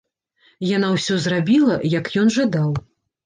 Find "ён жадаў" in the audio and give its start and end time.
2.21-2.75